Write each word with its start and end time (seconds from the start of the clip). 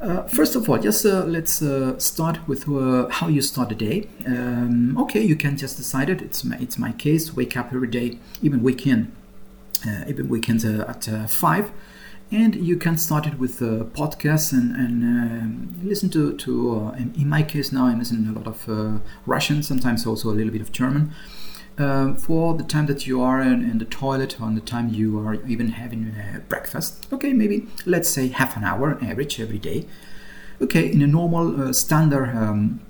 Uh, 0.00 0.22
first 0.24 0.54
of 0.54 0.68
all, 0.68 0.78
just 0.78 1.06
uh, 1.06 1.24
let's 1.24 1.62
uh, 1.62 1.98
start 1.98 2.46
with 2.46 2.68
uh, 2.68 3.08
how 3.08 3.28
you 3.28 3.40
start 3.40 3.68
the 3.68 3.74
day. 3.74 4.08
Um, 4.26 4.98
okay, 4.98 5.22
you 5.22 5.36
can 5.36 5.56
just 5.56 5.76
decide 5.76 6.10
it. 6.10 6.20
It's 6.20 6.44
my, 6.44 6.56
it's 6.58 6.78
my 6.78 6.92
case. 6.92 7.34
Wake 7.34 7.56
up 7.56 7.72
every 7.72 7.88
day, 7.88 8.18
even 8.42 8.62
weekend, 8.62 9.12
uh, 9.86 10.04
even 10.06 10.28
weekends 10.28 10.64
uh, 10.64 10.84
at 10.88 11.30
five, 11.30 11.70
and 12.30 12.54
you 12.56 12.76
can 12.76 12.98
start 12.98 13.26
it 13.26 13.38
with 13.38 13.60
podcasts 13.60 14.52
and, 14.52 14.74
and 14.74 15.02
um, 15.04 15.80
listen 15.82 16.10
to 16.10 16.36
to. 16.36 16.92
in 16.96 17.28
my 17.28 17.42
case 17.42 17.72
now, 17.72 17.86
I'm 17.86 18.00
listening 18.00 18.28
a 18.28 18.38
lot 18.38 18.46
of 18.46 19.00
Russian, 19.26 19.62
sometimes 19.62 20.06
also 20.06 20.30
a 20.30 20.34
little 20.34 20.52
bit 20.52 20.60
of 20.60 20.72
German. 20.72 21.14
Uh, 21.76 22.14
for 22.14 22.54
the 22.54 22.62
time 22.62 22.86
that 22.86 23.04
you 23.04 23.20
are 23.20 23.42
in, 23.42 23.68
in, 23.68 23.78
the 23.78 23.84
toilet 23.84 24.40
or 24.40 24.48
the 24.50 24.60
time 24.60 24.88
you 24.90 25.18
are 25.18 25.34
even 25.44 25.70
having 25.70 26.06
uh, 26.06 26.38
breakfast. 26.48 27.04
Okay, 27.12 27.32
maybe 27.32 27.66
let's 27.84 28.08
say 28.08 28.28
half 28.28 28.56
an 28.56 28.62
hour 28.62 28.96
average 29.02 29.40
every 29.40 29.58
day. 29.58 29.84
Okay, 30.60 30.88
in 30.92 31.02
a 31.02 31.06
normal 31.08 31.60
uh, 31.60 31.72
standard 31.72 32.28
um, 32.28 32.80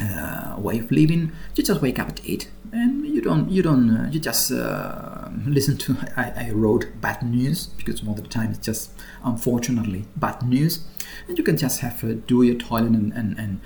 uh, 0.00 0.54
way 0.56 0.78
of 0.78 0.88
living, 0.92 1.32
you 1.56 1.64
just 1.64 1.82
wake 1.82 1.98
up 1.98 2.08
at 2.10 2.20
eight 2.24 2.48
and 2.70 3.04
you 3.04 3.20
don't 3.20 3.50
you 3.50 3.60
don't 3.60 3.90
uh, 3.90 4.08
you 4.08 4.20
just 4.20 4.52
uh, 4.52 5.28
listen 5.44 5.76
to. 5.76 5.96
I, 6.16 6.46
I, 6.46 6.50
wrote 6.52 6.86
bad 7.00 7.24
news 7.24 7.66
because 7.66 8.04
most 8.04 8.18
of 8.18 8.24
the 8.24 8.30
time 8.30 8.50
it's 8.50 8.64
just 8.64 8.92
unfortunately 9.24 10.04
bad 10.14 10.42
news, 10.42 10.84
and 11.26 11.36
you 11.36 11.42
can 11.42 11.56
just 11.56 11.80
have 11.80 12.26
do 12.28 12.42
your 12.44 12.54
toilet 12.54 12.92
and 12.92 13.12
and, 13.14 13.36
and 13.36 13.60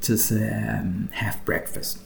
just 0.00 0.32
um, 0.32 1.10
have 1.12 1.44
breakfast 1.44 2.00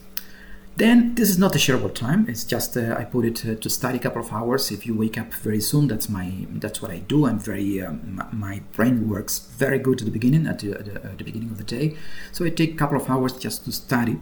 then 0.77 1.15
this 1.15 1.29
is 1.29 1.37
not 1.37 1.55
a 1.55 1.57
shareable 1.57 1.93
time. 1.93 2.25
It's 2.27 2.43
just 2.43 2.75
uh, 2.75 2.95
I 2.97 3.05
put 3.05 3.23
it 3.23 3.45
uh, 3.45 3.55
to 3.55 3.69
study 3.69 3.97
a 3.97 4.01
couple 4.01 4.21
of 4.21 4.31
hours. 4.33 4.71
If 4.71 4.85
you 4.85 4.93
wake 4.93 5.17
up 5.17 5.33
very 5.33 5.61
soon, 5.61 5.87
that's 5.87 6.09
my 6.09 6.45
that's 6.49 6.81
what 6.81 6.91
I 6.91 6.99
do. 6.99 7.25
I'm 7.25 7.39
very 7.39 7.81
um, 7.81 8.21
my 8.33 8.61
brain 8.73 9.07
works 9.07 9.39
very 9.57 9.79
good 9.79 10.01
at 10.01 10.05
the 10.05 10.11
beginning 10.11 10.47
at 10.47 10.59
the, 10.59 10.73
at 10.73 10.85
the, 10.85 10.95
at 10.95 11.17
the 11.17 11.23
beginning 11.23 11.51
of 11.51 11.57
the 11.57 11.63
day. 11.63 11.95
So 12.33 12.43
I 12.43 12.49
take 12.49 12.73
a 12.73 12.75
couple 12.75 12.97
of 12.97 13.09
hours 13.09 13.33
just 13.33 13.63
to 13.65 13.71
study. 13.71 14.19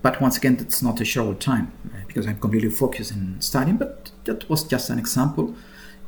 But 0.00 0.20
once 0.20 0.36
again, 0.36 0.56
that's 0.56 0.82
not 0.82 1.00
a 1.00 1.04
shareable 1.04 1.38
time 1.38 1.72
uh, 1.86 2.06
because 2.06 2.26
I'm 2.26 2.38
completely 2.38 2.70
focused 2.70 3.10
in 3.12 3.40
studying. 3.40 3.78
But 3.78 4.10
that 4.24 4.48
was 4.50 4.64
just 4.64 4.90
an 4.90 4.98
example. 4.98 5.54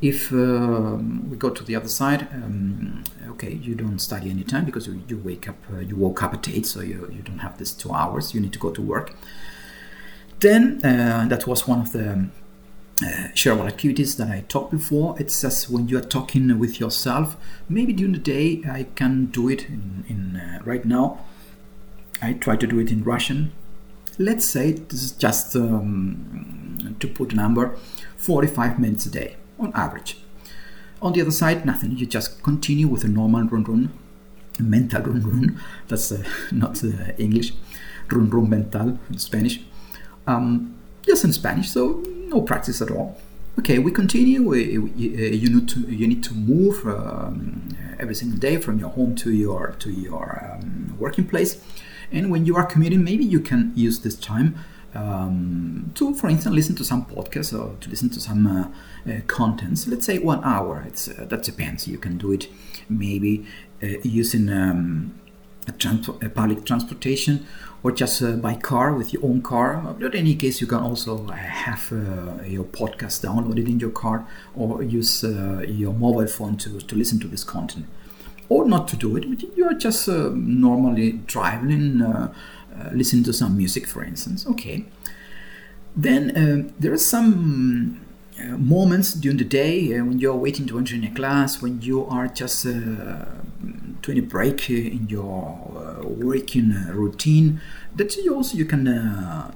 If 0.03 0.31
um, 0.33 1.28
we 1.31 1.36
go 1.36 1.51
to 1.51 1.64
the 1.64 1.75
other 1.75 1.89
side, 1.89 2.28
um, 2.33 3.03
okay, 3.31 3.53
you 3.55 3.75
don't 3.75 3.98
study 3.98 4.31
any 4.31 4.45
time 4.45 4.64
because 4.64 4.86
you, 4.86 5.03
you 5.08 5.19
wake 5.19 5.48
up, 5.48 5.56
uh, 5.73 5.78
you 5.81 5.97
woke 5.97 6.23
up 6.23 6.34
at 6.34 6.48
eight, 6.48 6.67
so 6.67 6.81
you, 6.81 7.11
you 7.12 7.23
don't 7.23 7.39
have 7.39 7.58
this 7.58 7.73
two 7.73 7.92
hours. 7.92 8.34
You 8.34 8.41
need 8.41 8.53
to 8.53 8.58
go 8.58 8.70
to 8.70 8.81
work 8.81 9.14
then 10.41 10.80
uh, 10.84 11.27
that 11.28 11.46
was 11.46 11.69
one 11.69 11.80
of 11.80 11.92
the 11.92 12.12
um, 12.12 12.33
uh, 13.02 13.28
shareable 13.34 13.66
activities 13.66 14.16
that 14.16 14.28
I 14.28 14.44
talked 14.48 14.70
before. 14.72 15.19
It 15.19 15.30
says 15.30 15.69
when 15.69 15.88
you 15.88 15.98
are 15.98 16.02
talking 16.02 16.58
with 16.58 16.80
yourself, 16.80 17.36
maybe 17.69 17.92
during 17.92 18.12
the 18.12 18.19
day 18.19 18.62
I 18.68 18.86
can 18.94 19.27
do 19.27 19.48
it 19.48 19.66
in, 19.68 20.05
in 20.08 20.36
uh, 20.36 20.61
right 20.64 20.84
now. 20.84 21.20
I 22.22 22.34
try 22.34 22.56
to 22.56 22.66
do 22.66 22.78
it 22.78 22.91
in 22.91 23.02
Russian. 23.02 23.52
Let's 24.18 24.44
say 24.44 24.72
this 24.72 25.02
is 25.02 25.12
just 25.12 25.56
um, 25.56 26.96
to 27.00 27.08
put 27.08 27.33
a 27.33 27.36
number 27.36 27.74
45 28.16 28.78
minutes 28.78 29.06
a 29.06 29.11
day 29.11 29.36
on 29.58 29.72
average. 29.74 30.18
On 31.00 31.14
the 31.14 31.22
other 31.22 31.30
side, 31.30 31.64
nothing. 31.64 31.96
You 31.96 32.05
just 32.05 32.42
continue 32.42 32.86
with 32.86 33.05
a 33.05 33.08
normal 33.08 33.44
run 33.44 33.64
run, 33.64 33.92
mental 34.58 35.02
run 35.02 35.22
run. 35.22 35.61
That's 35.88 36.12
uh, 36.12 36.22
not 36.52 36.84
uh, 36.84 37.12
English. 37.16 37.55
Run 38.11 38.28
run 38.28 38.50
mental, 38.50 38.98
Spanish 39.16 39.61
um, 40.31 40.75
just 41.03 41.25
in 41.25 41.33
Spanish, 41.33 41.70
so 41.70 42.03
no 42.28 42.42
practice 42.42 42.81
at 42.81 42.91
all. 42.91 43.19
Okay, 43.59 43.78
we 43.78 43.91
continue. 43.91 44.42
We, 44.42 44.78
we, 44.78 44.91
you 45.42 45.50
need 45.50 45.69
to 45.69 45.81
you 45.81 46.06
need 46.06 46.23
to 46.25 46.34
move 46.34 46.86
um, 46.86 47.77
every 47.98 48.14
single 48.14 48.39
day 48.39 48.56
from 48.56 48.78
your 48.78 48.91
home 48.91 49.14
to 49.17 49.33
your 49.33 49.75
to 49.81 49.91
your 49.91 50.27
um, 50.53 50.97
working 50.98 51.27
place, 51.27 51.62
and 52.12 52.31
when 52.31 52.47
you 52.47 52.56
are 52.56 52.64
commuting, 52.64 53.03
maybe 53.05 53.25
you 53.25 53.41
can 53.41 53.73
use 53.75 54.01
this 54.01 54.14
time 54.14 54.48
um, 54.95 55.91
to, 55.95 56.14
for 56.14 56.28
instance, 56.28 56.55
listen 56.55 56.75
to 56.77 56.85
some 56.85 57.05
podcasts 57.07 57.52
or 57.52 57.77
to 57.80 57.91
listen 57.91 58.11
to 58.11 58.20
some 58.20 58.47
uh, 58.47 59.11
uh, 59.11 59.20
contents. 59.27 59.86
Let's 59.86 60.07
say 60.07 60.18
one 60.18 60.42
hour. 60.45 60.85
It's 60.86 61.08
uh, 61.08 61.27
that 61.29 61.42
depends. 61.42 61.86
You 61.86 61.98
can 61.98 62.18
do 62.18 62.33
it 62.33 62.48
maybe 62.89 63.47
uh, 63.83 63.86
using 64.02 64.51
um, 64.51 65.18
a, 65.68 65.73
trans- 65.73 66.08
a 66.08 66.29
public 66.29 66.64
transportation 66.64 67.47
or 67.83 67.92
just 67.92 68.23
uh, 68.23 68.33
by 68.33 68.55
car 68.55 68.92
with 68.92 69.13
your 69.13 69.24
own 69.24 69.42
car. 69.42 69.96
But 69.98 70.14
in 70.14 70.20
any 70.20 70.35
case, 70.35 70.61
you 70.61 70.67
can 70.67 70.79
also 70.79 71.27
have 71.29 71.92
uh, 71.92 72.42
your 72.45 72.64
podcast 72.64 73.24
downloaded 73.24 73.68
in 73.68 73.80
your 73.80 73.91
car 73.91 74.27
or 74.55 74.83
use 74.83 75.24
uh, 75.24 75.64
your 75.67 75.92
mobile 75.92 76.27
phone 76.27 76.57
to, 76.58 76.80
to 76.80 76.95
listen 76.95 77.18
to 77.20 77.29
this 77.29 77.45
content. 77.45 77.86
Or 78.48 78.67
not 78.67 78.89
to 78.89 78.96
do 78.96 79.17
it, 79.17 79.29
but 79.30 79.57
you 79.57 79.64
are 79.67 79.74
just 79.74 80.08
uh, 80.08 80.30
normally 80.35 81.13
driving, 81.13 82.02
uh, 82.02 82.35
uh, 82.74 82.91
listening 82.92 83.24
to 83.24 83.33
some 83.33 83.57
music, 83.57 83.86
for 83.86 84.02
instance. 84.02 84.47
Okay. 84.47 84.85
Then 85.97 86.73
there 86.79 86.92
are 86.92 86.98
some 86.98 88.01
uh, 88.41 88.57
moments 88.57 89.12
during 89.12 89.36
the 89.39 89.45
day 89.45 89.92
uh, 89.92 90.05
when 90.05 90.18
you're 90.18 90.36
waiting 90.36 90.67
to 90.67 90.79
enter 90.79 90.95
in 90.95 91.05
a 91.05 91.11
class, 91.11 91.61
when 91.61 91.83
you 91.83 92.07
are 92.07 92.27
just 92.27 92.64
uh, 94.00 94.06
doing 94.06 94.18
a 94.18 94.22
break 94.22 94.70
in 94.70 95.08
your 95.08 95.58
working 96.02 96.74
routine, 96.92 97.61
that 97.96 98.16
you 98.16 98.34
also 98.34 98.56
you 98.56 98.64
can 98.64 98.86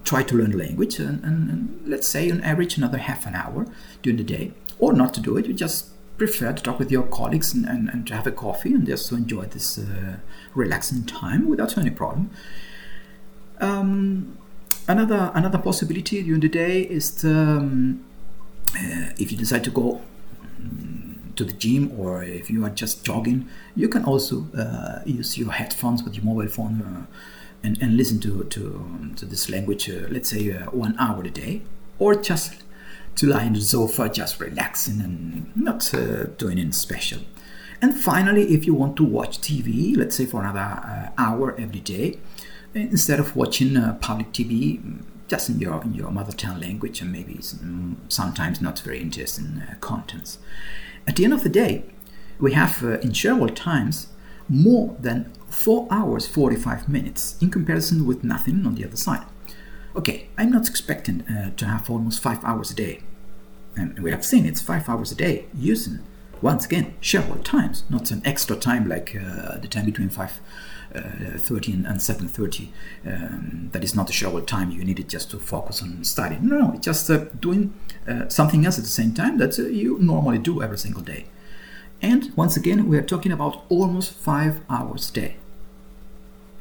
try 0.05 0.23
to 0.23 0.37
learn 0.37 0.59
language 0.59 0.99
and, 0.99 1.25
and, 1.25 1.51
and 1.51 1.83
let's 1.87 2.07
say 2.09 2.31
on 2.31 2.41
average 2.43 2.77
another 2.79 2.99
half 2.99 3.27
an 3.27 3.35
hour 3.35 3.67
during 4.03 4.17
the 4.17 4.25
day, 4.25 4.53
or 4.79 4.93
not 4.93 5.15
to 5.15 5.21
do 5.21 5.37
it. 5.37 5.47
You 5.47 5.55
just 5.55 5.89
prefer 6.17 6.53
to 6.53 6.63
talk 6.63 6.79
with 6.79 6.93
your 6.93 7.03
colleagues 7.03 7.55
and, 7.55 7.67
and, 7.67 7.89
and 7.89 8.07
to 8.07 8.15
have 8.15 8.27
a 8.27 8.33
coffee 8.33 8.73
and 8.73 8.87
just 8.87 9.09
to 9.09 9.17
enjoy 9.17 9.47
this 9.47 9.79
uh, 9.79 10.17
relaxing 10.55 11.05
time 11.05 11.49
without 11.49 11.77
any 11.77 11.91
problem. 11.91 12.31
Um, 13.61 14.39
another 14.87 15.33
another 15.35 15.59
possibility 15.59 16.23
during 16.23 16.41
the 16.41 16.49
day 16.49 16.83
is 16.83 17.11
to, 17.17 17.31
um, 17.31 18.05
uh, 18.77 19.11
if 19.19 19.33
you 19.33 19.39
decide 19.39 19.65
to 19.65 19.71
go 19.71 20.03
to 21.37 21.45
the 21.45 21.53
gym 21.53 21.93
or 21.99 22.23
if 22.23 22.51
you 22.51 22.65
are 22.65 22.71
just 22.71 23.05
jogging, 23.05 23.49
you 23.75 23.89
can 23.89 24.05
also 24.05 24.47
uh, 24.57 25.01
use 25.05 25.37
your 25.39 25.53
headphones 25.53 26.03
with 26.03 26.15
your 26.15 26.25
mobile 26.25 26.49
phone 26.49 26.83
uh, 26.83 27.07
and, 27.63 27.81
and 27.81 27.97
listen 27.97 28.21
to, 28.21 28.45
to, 28.45 29.13
to 29.17 29.25
this 29.27 29.49
language, 29.49 29.89
uh, 29.89 30.07
let's 30.11 30.31
say 30.31 30.53
uh, 30.53 30.67
one 30.71 30.95
hour 30.99 31.23
a 31.23 31.31
day, 31.31 31.63
or 31.99 32.15
just 32.15 32.63
to 33.17 33.27
lie 33.27 33.45
in 33.45 33.53
the 33.53 33.61
sofa, 33.61 34.09
just 34.09 34.41
relaxing 34.41 35.01
and 35.01 35.57
not 35.57 35.93
uh, 35.95 36.25
doing 36.37 36.53
anything 36.53 36.73
special. 36.73 37.21
And 37.81 37.95
finally, 37.95 38.55
if 38.55 38.67
you 38.67 38.75
want 38.75 38.97
to 38.97 39.05
watch 39.05 39.41
TV, 39.41 39.97
let's 39.97 40.17
say 40.17 40.27
for 40.27 40.43
another 40.43 41.11
hour 41.19 41.55
every 41.59 41.81
day, 41.81 42.19
instead 42.75 43.21
of 43.21 43.37
watching 43.37 43.75
public 44.01 44.33
TV, 44.33 44.81
just 45.29 45.49
in 45.49 45.59
your 45.59 45.83
in 45.83 45.95
your 45.95 46.11
mother 46.11 46.33
tongue 46.33 46.61
language 46.61 47.01
and 47.01 47.11
maybe 47.13 47.35
mm, 47.35 47.97
sometimes 48.09 48.61
not 48.61 48.79
very 48.81 49.01
interesting 49.01 49.63
uh, 49.69 49.75
contents. 49.81 50.39
At 51.07 51.17
the 51.17 51.25
end 51.25 51.33
of 51.33 51.43
the 51.43 51.49
day, 51.49 51.85
we 52.39 52.53
have 52.53 52.83
uh, 52.83 52.99
in 53.01 53.15
several 53.15 53.49
Times 53.49 54.09
more 54.49 54.97
than 55.01 55.33
four 55.49 55.89
hours 55.91 56.27
forty 56.27 56.57
five 56.57 56.89
minutes 56.89 57.37
in 57.41 57.51
comparison 57.51 58.07
with 58.07 58.23
nothing 58.25 58.67
on 58.67 58.75
the 58.75 58.85
other 58.85 58.97
side. 58.97 59.25
Okay, 59.97 60.29
I'm 60.37 60.51
not 60.51 60.69
expecting 60.69 61.23
uh, 61.23 61.51
to 61.57 61.67
have 61.67 61.89
almost 61.89 62.21
five 62.21 62.45
hours 62.45 62.71
a 62.71 62.75
day, 62.75 63.01
and 63.77 63.99
we 64.01 64.11
have 64.11 64.25
seen 64.25 64.45
it's 64.45 64.61
five 64.61 64.89
hours 64.89 65.13
a 65.13 65.15
day 65.15 65.47
using 65.55 66.01
once 66.43 66.67
again 66.67 66.95
several 67.01 67.39
Times, 67.43 67.85
not 67.89 68.11
an 68.11 68.21
extra 68.25 68.57
time 68.57 68.89
like 68.89 69.17
uh, 69.17 69.57
the 69.59 69.69
time 69.69 69.87
between 69.87 70.11
five 70.11 70.41
30 71.01 71.73
and, 71.73 71.87
and 71.87 71.99
7.30 71.99 72.69
um, 73.07 73.71
that 73.73 73.83
is 73.83 73.95
not 73.95 74.09
a 74.11 74.13
shower 74.13 74.41
time. 74.41 74.71
You 74.71 74.85
need 74.85 75.01
it 75.01 75.09
just 75.09 75.31
to 75.33 75.39
focus 75.39 75.83
on 75.83 76.05
studying. 76.05 76.49
No 76.49 76.73
it's 76.73 76.85
just 76.85 77.11
uh, 77.11 77.25
doing 77.41 77.75
uh, 78.09 78.29
something 78.29 78.65
else 78.65 78.79
at 78.79 78.85
the 78.85 78.91
same 78.91 79.13
time 79.15 79.39
that 79.39 79.59
uh, 79.59 79.63
you 79.63 79.99
normally 79.99 80.39
do 80.39 80.63
every 80.63 80.79
single 80.79 81.03
day. 81.03 81.27
And 82.03 82.33
once 82.37 82.57
again 82.57 82.89
we 82.89 82.97
are 82.99 83.03
talking 83.03 83.33
about 83.33 83.65
almost 83.69 84.13
five 84.13 84.61
hours 84.69 85.11
a 85.11 85.13
day. 85.13 85.37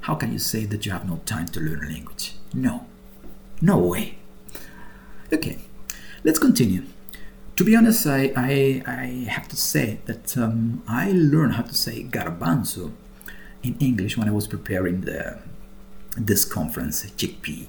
How 0.02 0.16
can 0.16 0.34
you 0.34 0.40
say 0.40 0.66
that 0.66 0.86
you 0.86 0.92
have 0.92 1.08
no 1.08 1.22
time 1.26 1.48
to 1.48 1.60
learn 1.60 1.84
a 1.86 1.88
language? 1.88 2.36
No. 2.54 2.86
No 3.62 3.78
way. 3.78 4.18
Okay 5.32 5.60
let's 6.24 6.40
continue. 6.40 6.84
To 7.58 7.64
be 7.64 7.76
honest, 7.76 8.08
I, 8.08 8.32
I, 8.36 8.84
I, 8.88 9.06
have 9.30 9.48
to 9.50 9.56
say 9.56 10.00
that 10.06 10.36
um, 10.38 10.82
I 10.88 11.12
learned 11.12 11.54
how 11.54 11.64
to 11.64 11.76
say 11.76 12.04
garbanzo 12.04 12.94
in 13.64 13.78
English 13.80 14.18
when 14.18 14.28
I 14.28 14.32
was 14.32 14.48
preparing 14.48 15.02
the 15.02 15.40
this 16.16 16.46
conference, 16.46 17.04
chickpea. 17.12 17.68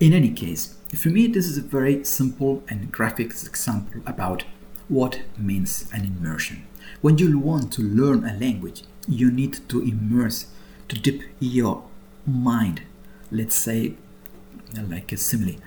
In 0.00 0.12
any 0.12 0.30
case, 0.30 0.74
for 0.94 1.08
me, 1.08 1.26
this 1.26 1.46
is 1.46 1.56
a 1.56 1.62
very 1.62 2.04
simple 2.04 2.62
and 2.68 2.92
graphic 2.92 3.30
example 3.30 4.02
about 4.06 4.44
what 4.88 5.20
means 5.38 5.88
an 5.92 6.04
immersion. 6.04 6.66
When 7.00 7.16
you 7.16 7.38
want 7.38 7.72
to 7.74 7.82
learn 7.82 8.24
a 8.24 8.38
language, 8.38 8.82
you 9.08 9.30
need 9.30 9.68
to 9.68 9.80
immerse, 9.82 10.46
to 10.88 10.98
dip 10.98 11.22
your 11.38 11.84
mind, 12.26 12.82
let's 13.30 13.56
say, 13.56 13.94
like 14.76 15.12
a 15.12 15.16
simile, 15.16 15.60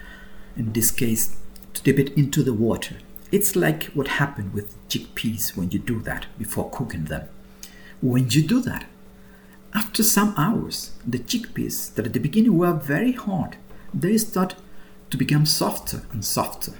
in 0.55 0.73
this 0.73 0.91
case, 0.91 1.35
to 1.73 1.81
dip 1.83 1.97
it 1.97 2.09
into 2.17 2.43
the 2.43 2.53
water. 2.53 2.97
It's 3.31 3.55
like 3.55 3.85
what 3.95 4.19
happened 4.19 4.53
with 4.53 4.75
chickpeas 4.87 5.57
when 5.57 5.71
you 5.71 5.79
do 5.79 5.99
that 6.01 6.27
before 6.37 6.69
cooking 6.69 7.05
them. 7.05 7.27
When 8.01 8.29
you 8.29 8.43
do 8.43 8.61
that, 8.61 8.85
after 9.73 10.03
some 10.03 10.33
hours, 10.37 10.91
the 11.05 11.19
chickpeas 11.19 11.93
that 11.95 12.05
at 12.05 12.13
the 12.13 12.19
beginning 12.19 12.57
were 12.57 12.73
very 12.73 13.13
hard, 13.13 13.57
they 13.93 14.17
start 14.17 14.55
to 15.09 15.17
become 15.17 15.45
softer 15.45 16.03
and 16.11 16.23
softer. 16.23 16.73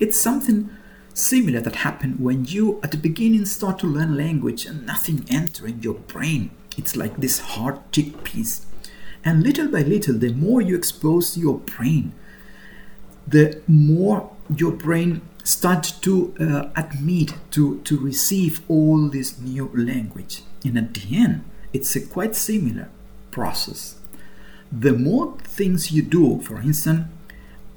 It's 0.00 0.20
something 0.20 0.70
similar 1.12 1.60
that 1.60 1.76
happens 1.76 2.18
when 2.18 2.44
you 2.44 2.80
at 2.82 2.90
the 2.90 2.96
beginning 2.96 3.44
start 3.46 3.78
to 3.80 3.86
learn 3.86 4.16
language 4.16 4.66
and 4.66 4.84
nothing 4.84 5.24
entering 5.30 5.80
your 5.82 5.94
brain. 5.94 6.50
It's 6.76 6.96
like 6.96 7.16
this 7.16 7.38
hard 7.38 7.78
chickpeas. 7.92 8.64
And 9.24 9.42
little 9.42 9.68
by 9.68 9.82
little, 9.82 10.18
the 10.18 10.32
more 10.32 10.60
you 10.60 10.76
expose 10.76 11.38
your 11.38 11.58
brain, 11.58 12.12
the 13.26 13.62
more 13.66 14.30
your 14.54 14.72
brain 14.72 15.22
starts 15.44 15.92
to 15.92 16.34
uh, 16.40 16.68
admit 16.76 17.34
to, 17.52 17.80
to 17.82 17.98
receive 17.98 18.62
all 18.68 19.08
this 19.08 19.38
new 19.38 19.70
language. 19.74 20.42
And 20.64 20.76
at 20.76 20.94
the 20.94 21.16
end, 21.16 21.44
it's 21.74 21.96
a 21.96 22.00
quite 22.00 22.36
similar 22.36 22.88
process. 23.32 23.96
The 24.72 24.92
more 24.92 25.36
things 25.42 25.90
you 25.92 26.02
do, 26.02 26.40
for 26.40 26.58
instance, 26.60 27.08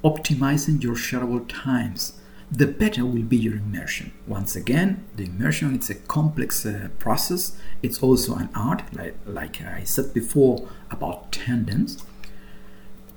optimizing 0.04 0.82
your 0.82 0.94
shareable 0.94 1.44
times, 1.48 2.14
the 2.50 2.68
better 2.68 3.04
will 3.04 3.24
be 3.24 3.36
your 3.36 3.56
immersion. 3.56 4.12
Once 4.26 4.56
again, 4.56 5.04
the 5.16 5.26
immersion 5.26 5.74
it's 5.74 5.90
a 5.90 5.96
complex 5.96 6.64
uh, 6.64 6.88
process. 6.98 7.58
It's 7.82 8.02
also 8.02 8.36
an 8.36 8.48
art, 8.54 8.82
like, 8.94 9.16
like 9.26 9.60
I 9.60 9.82
said 9.84 10.14
before 10.14 10.68
about 10.90 11.32
tendons. 11.32 12.02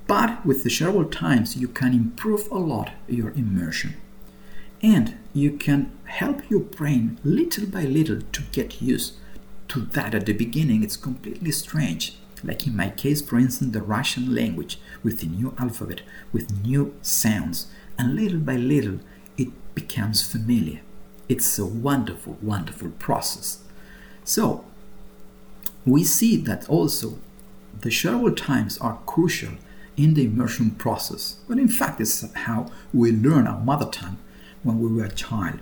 But 0.07 0.45
with 0.45 0.63
the 0.63 0.69
shareable 0.69 1.09
times, 1.09 1.55
you 1.55 1.67
can 1.67 1.93
improve 1.93 2.51
a 2.51 2.57
lot 2.57 2.91
your 3.07 3.29
immersion. 3.31 3.93
And 4.81 5.15
you 5.31 5.51
can 5.51 5.91
help 6.05 6.49
your 6.49 6.59
brain 6.59 7.19
little 7.23 7.67
by 7.67 7.83
little 7.83 8.21
to 8.21 8.41
get 8.51 8.81
used 8.81 9.13
to 9.71 9.81
that. 9.81 10.13
At 10.13 10.25
the 10.25 10.33
beginning, 10.33 10.83
it's 10.83 10.97
completely 10.97 11.51
strange. 11.51 12.15
Like 12.43 12.67
in 12.67 12.75
my 12.75 12.89
case, 12.89 13.21
for 13.21 13.37
instance, 13.37 13.71
the 13.73 13.81
Russian 13.81 14.35
language 14.35 14.79
with 15.03 15.19
the 15.19 15.27
new 15.27 15.53
alphabet, 15.57 16.01
with 16.33 16.63
new 16.63 16.93
sounds. 17.01 17.67
And 17.97 18.15
little 18.15 18.39
by 18.39 18.55
little, 18.55 18.99
it 19.37 19.49
becomes 19.75 20.29
familiar. 20.29 20.81
It's 21.29 21.57
a 21.57 21.65
wonderful, 21.65 22.37
wonderful 22.41 22.89
process. 22.99 23.63
So, 24.23 24.65
we 25.85 26.03
see 26.03 26.35
that 26.37 26.67
also 26.67 27.19
the 27.79 27.89
shareable 27.89 28.35
times 28.35 28.77
are 28.79 28.99
crucial 29.05 29.53
in 29.95 30.15
the 30.15 30.25
immersion 30.25 30.71
process. 30.71 31.37
But 31.47 31.59
in 31.59 31.67
fact, 31.67 32.01
it's 32.01 32.29
how 32.33 32.71
we 32.93 33.11
learn 33.11 33.47
our 33.47 33.59
mother 33.59 33.89
tongue 33.89 34.17
when 34.63 34.79
we 34.79 34.91
were 34.91 35.05
a 35.05 35.11
child. 35.11 35.59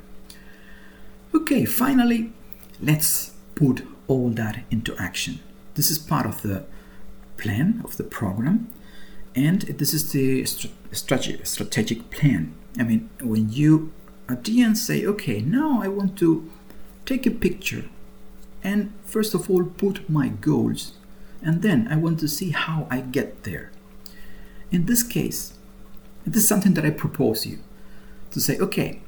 Okay, 1.35 1.65
finally, 1.65 2.33
let's 2.81 3.33
put 3.55 3.85
all 4.09 4.29
that 4.31 4.65
into 4.69 4.93
action. 4.97 5.39
This 5.75 5.89
is 5.89 5.97
part 5.97 6.25
of 6.25 6.41
the 6.41 6.65
plan 7.37 7.79
of 7.85 7.95
the 7.95 8.03
program, 8.03 8.69
and 9.33 9.61
this 9.61 9.93
is 9.93 10.11
the 10.11 10.43
strategic, 10.91 11.45
strategic 11.45 12.09
plan. 12.09 12.53
I 12.77 12.83
mean, 12.83 13.09
when 13.21 13.49
you 13.49 13.93
at 14.27 14.43
the 14.43 14.61
end 14.61 14.77
say, 14.77 15.05
okay, 15.05 15.39
now 15.39 15.81
I 15.81 15.87
want 15.87 16.17
to 16.19 16.51
take 17.05 17.25
a 17.25 17.31
picture 17.31 17.85
and 18.63 18.91
first 19.03 19.33
of 19.33 19.49
all 19.49 19.63
put 19.63 20.09
my 20.09 20.27
goals, 20.27 20.93
and 21.41 21.61
then 21.61 21.87
I 21.89 21.95
want 21.95 22.19
to 22.19 22.27
see 22.27 22.49
how 22.49 22.87
I 22.91 22.99
get 22.99 23.43
there. 23.43 23.71
In 24.71 24.85
this 24.85 25.01
case, 25.03 25.53
this 26.25 26.43
is 26.43 26.47
something 26.49 26.73
that 26.73 26.85
I 26.85 26.89
propose 26.89 27.45
you 27.45 27.59
to 28.31 28.41
say, 28.41 28.59
okay, 28.59 29.01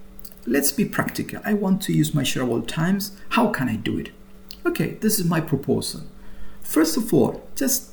let's 0.45 0.71
be 0.71 0.86
practical. 0.86 1.42
I 1.44 1.53
want 1.53 1.81
to 1.83 1.94
use 1.94 2.15
my 2.15 2.24
shareable 2.24 2.65
times. 2.65 3.12
How 3.31 3.50
can 3.50 3.68
I 3.68 3.75
do 3.75 3.98
it? 3.98 4.12
Okay, 4.66 4.92
this 5.02 5.19
is 5.19 5.25
my 5.25 5.42
proposal. 5.42 6.02
First 6.62 6.96
of 6.96 7.13
all, 7.13 7.48
just 7.56 7.90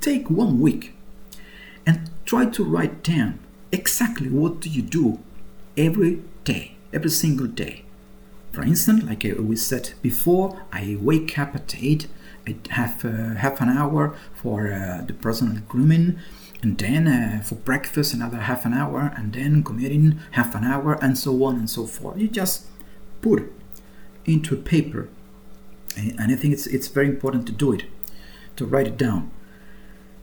take 0.00 0.28
one 0.28 0.60
week 0.60 0.94
and 1.86 2.10
try 2.24 2.46
to 2.46 2.64
write 2.64 3.02
down 3.02 3.38
exactly 3.70 4.28
what 4.28 4.60
do 4.60 4.68
you 4.68 4.82
do 4.82 5.20
every 5.76 6.22
day, 6.44 6.76
every 6.92 7.10
single 7.10 7.46
day. 7.46 7.84
For 8.52 8.62
instance, 8.62 9.04
like 9.04 9.22
we 9.22 9.54
said 9.56 9.92
before, 10.02 10.60
I 10.72 10.96
wake 11.00 11.38
up 11.38 11.54
at 11.54 11.76
8, 11.80 12.08
I 12.46 12.56
have 12.70 13.04
uh, 13.04 13.34
half 13.34 13.60
an 13.60 13.68
hour 13.68 14.16
for 14.34 14.72
uh, 14.72 15.04
the 15.06 15.12
personal 15.12 15.62
grooming, 15.68 16.18
and 16.62 16.76
then 16.76 17.06
uh, 17.06 17.42
for 17.44 17.54
breakfast 17.54 18.12
another 18.12 18.38
half 18.38 18.64
an 18.64 18.72
hour, 18.72 19.12
and 19.16 19.32
then 19.32 19.62
commuting 19.62 20.18
half 20.32 20.56
an 20.56 20.64
hour, 20.64 20.94
and 21.00 21.16
so 21.16 21.44
on 21.44 21.56
and 21.56 21.70
so 21.70 21.86
forth. 21.86 22.18
You 22.18 22.26
just 22.26 22.66
put 23.22 23.52
into 24.24 24.54
a 24.54 24.58
paper, 24.58 25.08
and 25.98 26.32
I 26.32 26.36
think 26.36 26.54
it's, 26.54 26.66
it's 26.66 26.88
very 26.88 27.08
important 27.08 27.46
to 27.46 27.52
do 27.52 27.72
it, 27.72 27.84
to 28.56 28.64
write 28.64 28.86
it 28.86 28.96
down. 28.96 29.30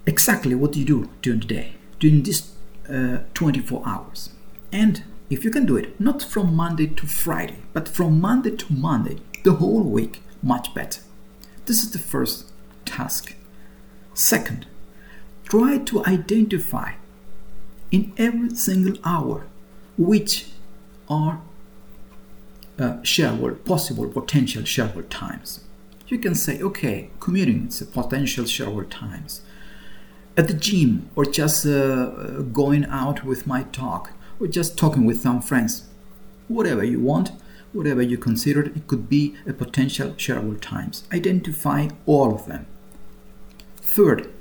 Exactly 0.05 0.55
what 0.55 0.73
do 0.73 0.79
you 0.79 0.85
do 0.85 1.09
during 1.21 1.39
the 1.39 1.47
day, 1.47 1.73
during 1.99 2.23
these 2.23 2.51
uh, 2.89 3.19
24 3.33 3.83
hours. 3.85 4.29
And 4.71 5.03
if 5.29 5.43
you 5.43 5.51
can 5.51 5.65
do 5.65 5.75
it, 5.75 5.99
not 5.99 6.21
from 6.21 6.55
Monday 6.55 6.87
to 6.87 7.07
Friday, 7.07 7.57
but 7.73 7.89
from 7.89 8.21
Monday 8.21 8.51
to 8.51 8.73
Monday, 8.73 9.17
the 9.43 9.53
whole 9.53 9.83
week, 9.83 10.21
much 10.41 10.73
better. 10.73 11.01
This 11.65 11.81
is 11.81 11.91
the 11.91 11.99
first 11.99 12.51
task. 12.85 13.35
Second, 14.13 14.67
try 15.43 15.79
to 15.79 16.05
identify 16.05 16.93
in 17.91 18.13
every 18.17 18.55
single 18.55 18.97
hour 19.03 19.47
which 19.97 20.47
are 21.09 21.41
uh, 22.79 22.97
shareable, 23.03 23.63
possible 23.65 24.07
potential 24.07 24.63
shareable 24.63 25.07
times. 25.09 25.61
You 26.07 26.19
can 26.19 26.35
say, 26.35 26.61
okay, 26.61 27.09
commuting 27.19 27.67
is 27.67 27.81
a 27.81 27.85
potential 27.85 28.45
shareable 28.45 28.89
times. 28.89 29.41
At 30.37 30.47
the 30.47 30.53
gym, 30.53 31.09
or 31.15 31.25
just 31.25 31.65
uh, 31.65 32.41
going 32.41 32.85
out 32.85 33.23
with 33.23 33.47
my 33.47 33.63
dog, 33.63 34.09
or 34.39 34.47
just 34.47 34.77
talking 34.77 35.05
with 35.05 35.21
some 35.21 35.41
friends. 35.41 35.83
Whatever 36.47 36.83
you 36.83 36.99
want, 36.99 37.31
whatever 37.71 38.01
you 38.01 38.17
consider, 38.17 38.63
it 38.63 38.87
could 38.87 39.09
be 39.09 39.35
a 39.47 39.53
potential 39.53 40.09
shareable 40.11 40.59
times. 40.59 41.03
Identify 41.13 41.89
all 42.05 42.35
of 42.35 42.45
them. 42.45 42.67
Third, 43.77 44.31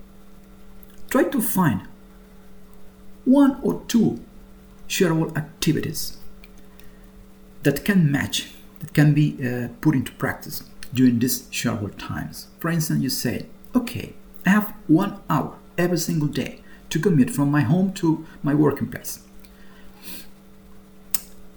try 1.11 1.25
to 1.25 1.41
find 1.41 1.87
one 3.25 3.59
or 3.63 3.83
two 3.87 4.21
shareable 4.89 5.37
activities 5.37 6.19
that 7.65 7.85
can 7.85 8.11
match, 8.11 8.53
that 8.81 8.95
can 8.95 9.13
be 9.15 9.37
uh, 9.45 9.69
put 9.81 9.95
into 9.95 10.13
practice 10.13 10.63
during 10.93 11.19
these 11.19 11.43
shareable 11.49 11.97
times. 11.99 12.49
For 12.61 12.71
instance, 12.71 13.03
you 13.03 13.11
say, 13.11 13.47
okay, 13.75 14.15
I 14.47 14.51
have 14.51 14.75
one 14.87 15.21
hour 15.29 15.57
every 15.77 15.99
single 15.99 16.29
day 16.29 16.61
to 16.91 17.01
commute 17.01 17.31
from 17.31 17.51
my 17.51 17.63
home 17.63 17.93
to 17.95 18.25
my 18.43 18.55
working 18.55 18.89
place. 18.89 19.21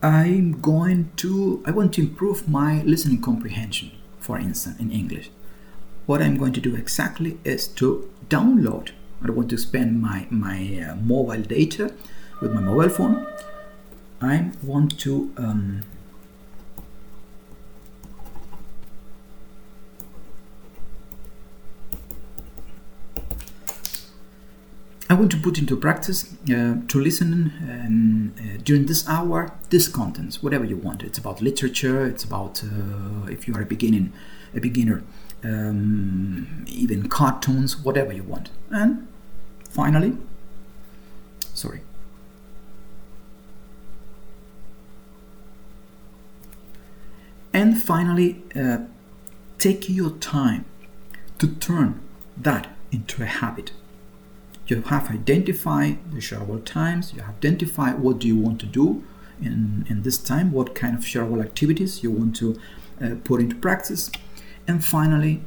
I'm 0.01 0.61
going 0.61 1.11
to, 1.17 1.63
I 1.65 1.71
want 1.71 1.93
to 1.95 2.01
improve 2.01 2.47
my 2.47 2.81
listening 2.83 3.21
comprehension, 3.21 3.91
for 4.19 4.37
instance, 4.37 4.79
in 4.79 4.91
English. 4.91 5.29
What 6.05 6.21
I'm 6.21 6.37
going 6.37 6.53
to 6.53 6.61
do 6.61 6.75
exactly 6.75 7.37
is 7.43 7.67
to 7.79 8.09
download. 8.29 8.91
I 9.23 9.31
want 9.31 9.49
to 9.49 9.57
spend 9.57 10.01
my, 10.01 10.27
my 10.29 10.87
uh, 10.89 10.95
mobile 10.95 11.41
data 11.41 11.93
with 12.41 12.53
my 12.53 12.61
mobile 12.61 12.89
phone. 12.89 13.27
I 14.21 14.51
want 14.63 14.99
to 14.99 15.33
um, 15.37 15.83
want 25.17 25.31
to 25.31 25.37
put 25.37 25.57
into 25.57 25.75
practice 25.75 26.33
uh, 26.49 26.75
to 26.87 26.99
listen 26.99 27.51
um, 27.61 28.33
uh, 28.39 28.61
during 28.63 28.85
this 28.85 29.07
hour 29.07 29.51
this 29.69 29.87
contents, 29.87 30.41
whatever 30.41 30.65
you 30.65 30.77
want. 30.77 31.03
It's 31.03 31.17
about 31.17 31.41
literature. 31.41 32.05
It's 32.05 32.23
about 32.23 32.63
uh, 32.63 33.27
if 33.27 33.47
you 33.47 33.55
are 33.55 33.61
a 33.61 33.65
beginning, 33.65 34.13
a 34.55 34.59
beginner, 34.59 35.03
um, 35.43 36.65
even 36.67 37.09
cartoons, 37.09 37.77
whatever 37.77 38.13
you 38.13 38.23
want. 38.23 38.49
And 38.71 39.07
finally, 39.69 40.17
sorry. 41.53 41.81
And 47.53 47.81
finally, 47.81 48.43
uh, 48.55 48.79
take 49.57 49.89
your 49.89 50.11
time 50.11 50.65
to 51.39 51.47
turn 51.47 52.01
that 52.37 52.67
into 52.91 53.23
a 53.23 53.25
habit 53.25 53.71
you 54.67 54.81
have 54.81 55.09
identified 55.09 55.97
the 56.11 56.19
shareable 56.19 56.63
times 56.63 57.13
you 57.13 57.21
have 57.21 57.35
identified 57.35 57.99
what 57.99 58.19
do 58.19 58.27
you 58.27 58.35
want 58.35 58.59
to 58.59 58.65
do 58.65 59.03
in, 59.41 59.85
in 59.89 60.01
this 60.03 60.17
time 60.17 60.51
what 60.51 60.75
kind 60.75 60.97
of 60.97 61.03
shareable 61.03 61.41
activities 61.43 62.03
you 62.03 62.11
want 62.11 62.35
to 62.35 62.59
uh, 63.01 63.15
put 63.23 63.39
into 63.39 63.55
practice. 63.55 64.11
And 64.67 64.83
finally 64.83 65.41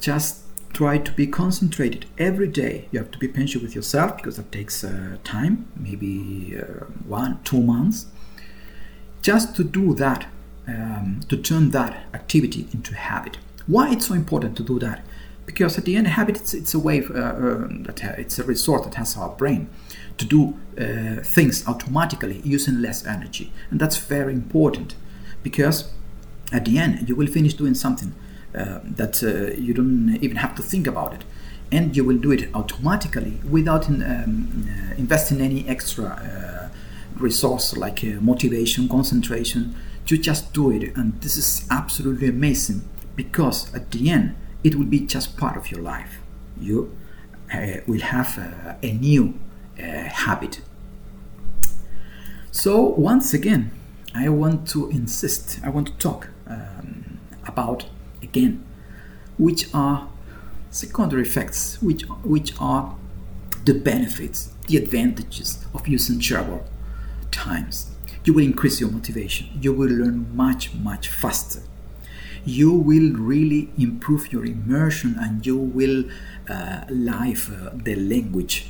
just 0.00 0.40
try 0.72 0.98
to 0.98 1.12
be 1.12 1.26
concentrated. 1.26 2.06
Every 2.16 2.48
day 2.48 2.88
you 2.90 2.98
have 2.98 3.10
to 3.10 3.18
be 3.18 3.28
patient 3.28 3.62
with 3.62 3.74
yourself 3.74 4.16
because 4.16 4.36
that 4.36 4.50
takes 4.50 4.82
uh, 4.82 5.18
time 5.22 5.66
maybe 5.76 6.58
uh, 6.58 6.84
one 7.06 7.40
two 7.44 7.60
months. 7.60 8.06
Just 9.20 9.54
to 9.56 9.64
do 9.64 9.94
that 9.94 10.26
um, 10.66 11.20
to 11.28 11.36
turn 11.36 11.70
that 11.70 12.04
activity 12.14 12.66
into 12.72 12.94
habit. 12.94 13.38
Why 13.66 13.92
it's 13.92 14.06
so 14.06 14.14
important 14.14 14.56
to 14.56 14.62
do 14.62 14.78
that 14.78 15.04
because 15.52 15.76
at 15.76 15.84
the 15.84 15.96
end, 15.96 16.06
habit 16.06 16.36
it's, 16.36 16.54
it's 16.54 16.72
a 16.72 16.78
way 16.78 17.04
uh, 17.04 17.18
uh, 17.18 17.68
that 17.86 18.02
uh, 18.02 18.14
it's 18.16 18.38
a 18.38 18.44
resort 18.44 18.84
that 18.84 18.94
has 18.94 19.16
our 19.16 19.28
brain 19.30 19.68
to 20.16 20.24
do 20.24 20.54
uh, 20.78 21.22
things 21.22 21.66
automatically 21.66 22.40
using 22.42 22.80
less 22.80 23.04
energy, 23.06 23.52
and 23.70 23.78
that's 23.78 23.98
very 23.98 24.32
important 24.32 24.94
because 25.42 25.92
at 26.52 26.64
the 26.64 26.78
end 26.78 27.08
you 27.08 27.14
will 27.14 27.26
finish 27.26 27.54
doing 27.54 27.74
something 27.74 28.14
uh, 28.54 28.78
that 28.84 29.22
uh, 29.22 29.54
you 29.60 29.74
don't 29.74 30.18
even 30.22 30.38
have 30.38 30.54
to 30.54 30.62
think 30.62 30.86
about 30.86 31.12
it, 31.12 31.24
and 31.70 31.96
you 31.96 32.04
will 32.04 32.18
do 32.18 32.32
it 32.32 32.48
automatically 32.54 33.38
without 33.48 33.88
in, 33.88 34.02
um, 34.02 34.66
investing 34.96 35.40
any 35.40 35.68
extra 35.68 36.70
resource 37.16 37.76
like 37.76 38.02
motivation, 38.22 38.88
concentration. 38.88 39.74
You 40.06 40.18
just 40.18 40.52
do 40.52 40.70
it, 40.70 40.96
and 40.96 41.20
this 41.22 41.36
is 41.36 41.66
absolutely 41.70 42.28
amazing 42.28 42.82
because 43.16 43.72
at 43.74 43.90
the 43.92 44.10
end 44.10 44.34
it 44.64 44.74
will 44.74 44.86
be 44.86 45.00
just 45.00 45.36
part 45.36 45.56
of 45.56 45.70
your 45.70 45.80
life. 45.80 46.18
You 46.58 46.96
uh, 47.52 47.78
will 47.86 48.00
have 48.00 48.38
uh, 48.38 48.74
a 48.82 48.92
new 48.92 49.38
uh, 49.78 49.82
habit. 49.82 50.60
So, 52.50 52.80
once 52.80 53.32
again, 53.34 53.70
I 54.14 54.28
want 54.28 54.68
to 54.68 54.90
insist, 54.90 55.58
I 55.64 55.70
want 55.70 55.86
to 55.88 55.94
talk 55.94 56.28
um, 56.46 57.18
about 57.46 57.86
again 58.22 58.64
which 59.38 59.74
are 59.74 60.08
secondary 60.70 61.22
effects, 61.22 61.80
which, 61.82 62.02
which 62.22 62.52
are 62.60 62.94
the 63.64 63.74
benefits, 63.74 64.52
the 64.68 64.76
advantages 64.76 65.64
of 65.74 65.88
using 65.88 66.20
shareable 66.20 66.62
times. 67.30 67.90
You 68.24 68.34
will 68.34 68.44
increase 68.44 68.80
your 68.80 68.90
motivation, 68.90 69.48
you 69.60 69.72
will 69.72 69.90
learn 69.90 70.34
much, 70.36 70.74
much 70.74 71.08
faster 71.08 71.62
you 72.44 72.72
will 72.72 73.12
really 73.12 73.70
improve 73.78 74.32
your 74.32 74.44
immersion 74.44 75.16
and 75.18 75.46
you 75.46 75.56
will 75.56 76.04
uh, 76.48 76.84
live 76.88 77.50
uh, 77.52 77.70
the 77.74 77.94
language. 77.94 78.68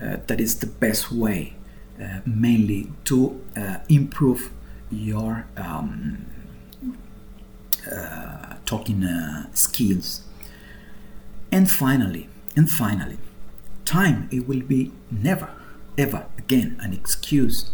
Uh, 0.00 0.16
that 0.26 0.40
is 0.40 0.56
the 0.56 0.66
best 0.66 1.12
way, 1.12 1.54
uh, 2.02 2.20
mainly 2.26 2.90
to 3.04 3.40
uh, 3.56 3.78
improve 3.88 4.50
your 4.90 5.46
um, 5.56 6.26
uh, 7.90 8.56
talking 8.66 9.06
skills. 9.54 10.22
And 11.52 11.70
finally, 11.70 12.28
and 12.56 12.70
finally, 12.70 13.18
time 13.84 14.28
it 14.32 14.48
will 14.48 14.62
be 14.62 14.90
never, 15.10 15.50
ever 15.96 16.26
again 16.36 16.76
an 16.80 16.92
excuse 16.92 17.70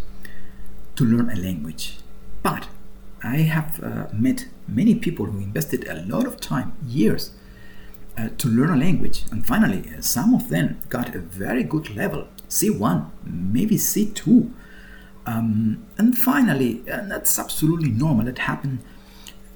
to 0.97 1.05
learn 1.05 1.31
a 1.31 1.37
language, 1.37 1.97
but 2.43 2.69
I 3.23 3.39
have 3.39 3.83
uh, 3.83 4.07
met 4.13 4.47
many 4.67 4.95
people 4.95 5.27
who 5.27 5.39
invested 5.39 5.87
a 5.89 6.03
lot 6.07 6.27
of 6.27 6.41
time, 6.41 6.73
years, 6.87 7.33
uh, 8.17 8.29
to 8.39 8.49
learn 8.49 8.71
a 8.71 8.77
language, 8.77 9.25
and 9.31 9.47
finally, 9.47 9.85
uh, 9.97 10.01
some 10.01 10.35
of 10.35 10.49
them 10.49 10.81
got 10.89 11.15
a 11.15 11.19
very 11.19 11.63
good 11.63 11.95
level, 11.95 12.29
C1, 12.49 13.11
maybe 13.25 13.77
C2. 13.77 14.53
Um, 15.27 15.87
and 15.99 16.17
finally, 16.17 16.83
and 16.87 17.11
that's 17.11 17.39
absolutely 17.39 17.91
normal. 17.91 18.25
That 18.25 18.39
happen. 18.39 18.83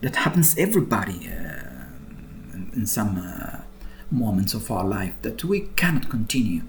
That 0.03 0.17
happens 0.17 0.57
everybody 0.59 1.29
uh, 1.29 1.87
in 2.75 2.87
some 2.87 3.17
uh, 3.17 3.63
moments 4.11 4.53
of 4.53 4.71
our 4.71 4.85
life 4.85 5.15
that 5.23 5.43
we 5.45 5.61
cannot 5.77 6.11
continue 6.11 6.61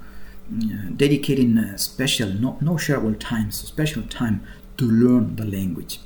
uh, 0.53 0.89
dedicating 0.95 1.77
special, 1.77 2.29
no, 2.29 2.57
no 2.61 2.73
shareable 2.73 3.19
time, 3.19 3.51
so 3.51 3.65
special 3.65 4.03
time 4.03 4.41
to 4.77 4.85
learn 4.85 5.35
the 5.35 5.45
language. 5.45 5.99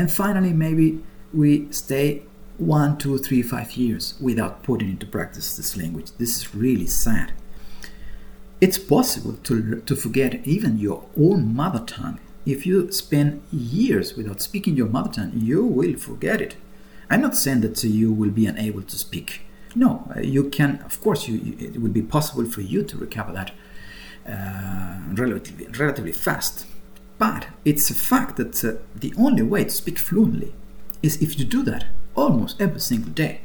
And 0.00 0.10
finally, 0.10 0.54
maybe 0.54 1.00
we 1.30 1.70
stay 1.72 2.22
one, 2.56 2.96
two, 2.96 3.18
three, 3.18 3.42
five 3.42 3.72
years 3.72 4.14
without 4.18 4.62
putting 4.62 4.88
into 4.88 5.04
practice 5.04 5.58
this 5.58 5.76
language. 5.76 6.12
This 6.16 6.38
is 6.38 6.54
really 6.54 6.86
sad. 6.86 7.32
It's 8.62 8.78
possible 8.78 9.34
to, 9.34 9.82
to 9.82 9.94
forget 9.94 10.40
even 10.46 10.78
your 10.78 11.04
own 11.18 11.54
mother 11.54 11.84
tongue. 11.84 12.18
If 12.46 12.64
you 12.64 12.90
spend 12.90 13.42
years 13.52 14.14
without 14.14 14.40
speaking 14.40 14.74
your 14.74 14.88
mother 14.88 15.10
tongue, 15.10 15.32
you 15.34 15.66
will 15.66 15.98
forget 15.98 16.40
it. 16.40 16.56
I'm 17.10 17.20
not 17.20 17.36
saying 17.36 17.60
that 17.60 17.84
you 17.84 18.10
will 18.10 18.30
be 18.30 18.46
unable 18.46 18.80
to 18.80 18.96
speak. 18.96 19.42
No, 19.74 20.10
uh, 20.16 20.20
you 20.20 20.48
can, 20.48 20.80
of 20.86 20.98
course, 21.02 21.28
you, 21.28 21.54
it 21.58 21.82
will 21.82 21.90
be 21.90 22.00
possible 22.00 22.46
for 22.46 22.62
you 22.62 22.84
to 22.84 22.96
recover 22.96 23.32
that 23.34 23.50
uh, 24.26 24.98
relatively, 25.12 25.66
relatively 25.78 26.12
fast. 26.12 26.64
But 27.20 27.48
it's 27.66 27.90
a 27.90 27.94
fact 27.94 28.38
that 28.38 28.64
uh, 28.64 28.80
the 28.96 29.12
only 29.18 29.42
way 29.42 29.64
to 29.64 29.70
speak 29.70 29.98
fluently 29.98 30.54
is 31.02 31.20
if 31.20 31.38
you 31.38 31.44
do 31.44 31.62
that 31.64 31.84
almost 32.14 32.58
every 32.58 32.80
single 32.80 33.12
day. 33.12 33.42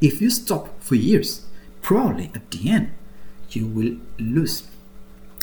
If 0.00 0.20
you 0.22 0.30
stop 0.30 0.80
for 0.80 0.94
years, 0.94 1.44
probably 1.82 2.30
at 2.36 2.48
the 2.52 2.70
end 2.70 2.92
you 3.50 3.66
will 3.66 3.96
lose 4.20 4.68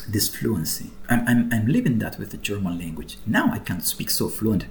this 0.08 0.34
fluency. 0.34 0.92
I'm, 1.10 1.28
I'm, 1.28 1.54
I'm 1.54 1.68
living 1.68 2.00
that 2.00 2.18
with 2.18 2.32
the 2.32 2.38
German 2.38 2.80
language. 2.80 3.18
Now 3.26 3.52
I 3.52 3.60
can't 3.60 3.84
speak 3.84 4.10
so 4.10 4.30
fluent 4.30 4.66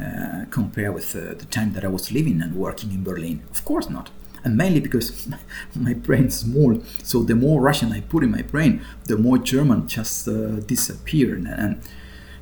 uh, 0.00 0.46
compared 0.50 0.94
with 0.94 1.14
uh, 1.14 1.34
the 1.34 1.46
time 1.50 1.74
that 1.74 1.84
I 1.84 1.88
was 1.88 2.12
living 2.12 2.40
and 2.40 2.54
working 2.54 2.92
in 2.92 3.04
Berlin. 3.04 3.42
Of 3.50 3.66
course 3.66 3.90
not. 3.90 4.08
And 4.42 4.56
mainly 4.56 4.80
because 4.80 5.28
my 5.74 5.92
brain 5.92 6.26
is 6.28 6.38
small. 6.40 6.82
So 7.02 7.22
the 7.24 7.34
more 7.34 7.60
Russian 7.60 7.92
I 7.92 8.00
put 8.00 8.24
in 8.24 8.30
my 8.30 8.42
brain, 8.42 8.80
the 9.04 9.18
more 9.18 9.36
German 9.36 9.86
just 9.86 10.26
uh, 10.26 10.60
disappear. 10.60 11.34
And, 11.34 11.46
and 11.46 11.82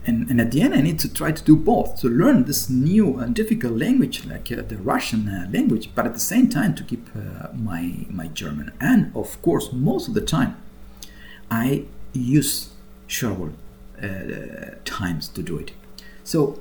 and, 0.05 0.29
and 0.29 0.41
at 0.41 0.51
the 0.51 0.61
end, 0.63 0.75
I 0.75 0.81
need 0.81 0.99
to 1.01 1.13
try 1.13 1.31
to 1.31 1.45
do 1.45 1.55
both 1.55 2.01
to 2.01 2.09
learn 2.09 2.45
this 2.45 2.69
new 2.69 3.19
and 3.19 3.35
difficult 3.35 3.79
language, 3.79 4.25
like 4.25 4.51
uh, 4.51 4.63
the 4.63 4.77
Russian 4.77 5.29
uh, 5.29 5.49
language, 5.53 5.91
but 5.95 6.07
at 6.07 6.15
the 6.15 6.21
same 6.21 6.49
time 6.49 6.75
to 6.75 6.83
keep 6.83 7.09
uh, 7.15 7.49
my, 7.55 8.07
my 8.11 8.27
German. 8.29 8.73
And 8.81 9.13
of 9.15 9.41
course, 9.43 9.73
most 9.73 10.09
of 10.09 10.15
the 10.15 10.21
time, 10.21 10.57
I 11.51 11.85
use 12.13 12.71
shareable 13.09 13.53
uh, 14.03 14.77
times 14.85 15.29
to 15.29 15.43
do 15.43 15.59
it. 15.59 15.73
So, 16.25 16.61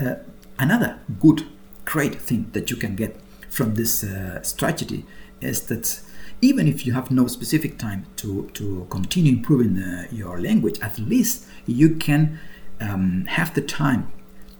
uh, 0.00 0.16
another 0.58 1.00
good, 1.18 1.46
great 1.84 2.14
thing 2.20 2.50
that 2.52 2.70
you 2.70 2.76
can 2.76 2.94
get 2.94 3.16
from 3.50 3.74
this 3.74 4.04
uh, 4.04 4.40
strategy 4.42 5.04
is 5.40 5.62
that 5.62 6.00
even 6.40 6.68
if 6.68 6.86
you 6.86 6.92
have 6.92 7.10
no 7.10 7.26
specific 7.26 7.78
time 7.78 8.06
to, 8.16 8.48
to 8.54 8.86
continue 8.90 9.32
improving 9.32 9.82
your 10.12 10.40
language, 10.40 10.78
at 10.80 10.96
least 11.00 11.46
you 11.66 11.96
can 11.96 12.38
um, 12.80 13.24
have 13.26 13.54
the 13.54 13.62
time 13.62 14.10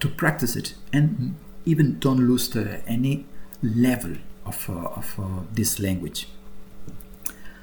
to 0.00 0.08
practice 0.08 0.56
it 0.56 0.74
and 0.92 1.34
even 1.64 1.98
don't 1.98 2.26
lose 2.26 2.48
the, 2.48 2.80
any 2.86 3.26
level 3.62 4.16
of, 4.46 4.68
uh, 4.70 4.72
of 4.72 5.18
uh, 5.18 5.42
this 5.52 5.78
language. 5.78 6.28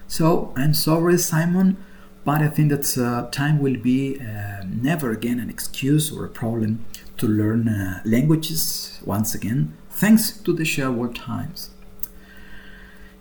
So 0.07 0.53
I'm 0.55 0.74
sorry, 0.74 1.17
Simon, 1.17 1.77
but 2.24 2.41
I 2.41 2.47
think 2.47 2.69
that 2.69 2.97
uh, 2.97 3.29
time 3.31 3.59
will 3.59 3.77
be 3.77 4.19
uh, 4.19 4.63
never 4.67 5.12
again 5.12 5.39
an 5.39 5.50
excuse 5.50 6.12
or 6.12 6.25
a 6.25 6.29
problem 6.29 6.85
to 7.17 7.27
learn 7.27 7.67
uh, 7.67 8.01
languages 8.05 9.00
once 9.05 9.33
again, 9.33 9.74
thanks 9.89 10.31
to 10.31 10.53
the 10.53 10.63
shareable 10.63 11.13
Times. 11.13 11.69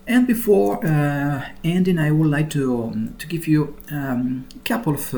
And 0.07 0.27
before 0.27 0.85
uh, 0.85 1.49
ending, 1.63 1.99
I 1.99 2.11
would 2.11 2.29
like 2.29 2.51
to, 2.51 2.85
um, 2.85 3.15
to 3.19 3.27
give 3.27 3.49
you 3.49 3.77
um, 3.91 4.47
a 4.55 4.59
couple 4.59 4.95
of 4.95 5.15